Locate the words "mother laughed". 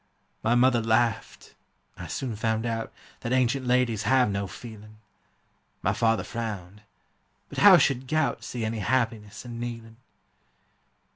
0.55-1.53